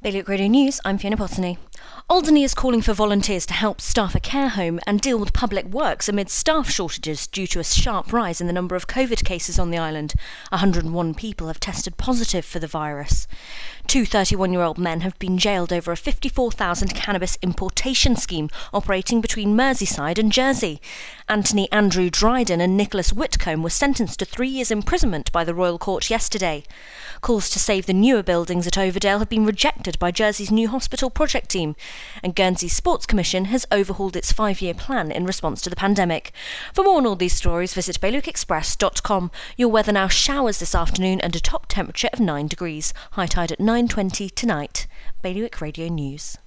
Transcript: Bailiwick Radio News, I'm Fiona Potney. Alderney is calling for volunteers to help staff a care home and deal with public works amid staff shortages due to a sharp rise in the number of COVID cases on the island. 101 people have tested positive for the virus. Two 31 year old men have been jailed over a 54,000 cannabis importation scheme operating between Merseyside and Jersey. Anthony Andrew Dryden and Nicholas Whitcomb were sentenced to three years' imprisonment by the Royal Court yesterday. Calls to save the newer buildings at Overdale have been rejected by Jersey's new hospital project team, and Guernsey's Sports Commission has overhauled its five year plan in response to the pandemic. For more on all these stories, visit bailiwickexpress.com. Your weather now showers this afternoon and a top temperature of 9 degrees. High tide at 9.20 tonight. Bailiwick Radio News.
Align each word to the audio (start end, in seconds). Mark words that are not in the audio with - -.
Bailiwick 0.00 0.28
Radio 0.28 0.46
News, 0.46 0.80
I'm 0.84 0.96
Fiona 0.96 1.16
Potney. 1.16 1.58
Alderney 2.08 2.44
is 2.44 2.54
calling 2.54 2.80
for 2.80 2.92
volunteers 2.92 3.44
to 3.46 3.52
help 3.52 3.80
staff 3.80 4.14
a 4.14 4.20
care 4.20 4.50
home 4.50 4.78
and 4.86 5.00
deal 5.00 5.18
with 5.18 5.32
public 5.32 5.66
works 5.66 6.08
amid 6.08 6.30
staff 6.30 6.70
shortages 6.70 7.26
due 7.26 7.48
to 7.48 7.58
a 7.58 7.64
sharp 7.64 8.12
rise 8.12 8.40
in 8.40 8.46
the 8.46 8.52
number 8.52 8.76
of 8.76 8.86
COVID 8.86 9.24
cases 9.24 9.58
on 9.58 9.72
the 9.72 9.76
island. 9.76 10.14
101 10.50 11.14
people 11.14 11.48
have 11.48 11.58
tested 11.58 11.96
positive 11.96 12.44
for 12.44 12.60
the 12.60 12.68
virus. 12.68 13.26
Two 13.88 14.06
31 14.06 14.52
year 14.52 14.62
old 14.62 14.78
men 14.78 15.00
have 15.00 15.18
been 15.18 15.36
jailed 15.36 15.72
over 15.72 15.90
a 15.90 15.96
54,000 15.96 16.94
cannabis 16.94 17.36
importation 17.42 18.14
scheme 18.14 18.50
operating 18.72 19.20
between 19.20 19.56
Merseyside 19.56 20.18
and 20.18 20.30
Jersey. 20.30 20.80
Anthony 21.28 21.70
Andrew 21.72 22.08
Dryden 22.08 22.60
and 22.60 22.76
Nicholas 22.76 23.12
Whitcomb 23.12 23.64
were 23.64 23.70
sentenced 23.70 24.20
to 24.20 24.24
three 24.24 24.48
years' 24.48 24.70
imprisonment 24.70 25.32
by 25.32 25.42
the 25.42 25.54
Royal 25.54 25.78
Court 25.78 26.08
yesterday. 26.08 26.62
Calls 27.20 27.50
to 27.50 27.58
save 27.58 27.86
the 27.86 27.92
newer 27.92 28.22
buildings 28.22 28.66
at 28.66 28.74
Overdale 28.74 29.18
have 29.18 29.28
been 29.28 29.44
rejected 29.44 29.98
by 29.98 30.10
Jersey's 30.10 30.50
new 30.50 30.68
hospital 30.68 31.10
project 31.10 31.50
team, 31.50 31.76
and 32.22 32.34
Guernsey's 32.34 32.74
Sports 32.76 33.06
Commission 33.06 33.46
has 33.46 33.66
overhauled 33.70 34.16
its 34.16 34.32
five 34.32 34.60
year 34.60 34.74
plan 34.74 35.10
in 35.10 35.26
response 35.26 35.60
to 35.62 35.70
the 35.70 35.76
pandemic. 35.76 36.32
For 36.72 36.84
more 36.84 36.98
on 36.98 37.06
all 37.06 37.16
these 37.16 37.34
stories, 37.34 37.74
visit 37.74 38.00
bailiwickexpress.com. 38.00 39.30
Your 39.56 39.68
weather 39.68 39.92
now 39.92 40.08
showers 40.08 40.58
this 40.58 40.74
afternoon 40.74 41.20
and 41.20 41.34
a 41.34 41.40
top 41.40 41.66
temperature 41.66 42.08
of 42.12 42.20
9 42.20 42.46
degrees. 42.46 42.94
High 43.12 43.26
tide 43.26 43.52
at 43.52 43.58
9.20 43.58 44.34
tonight. 44.34 44.86
Bailiwick 45.20 45.60
Radio 45.60 45.88
News. 45.88 46.38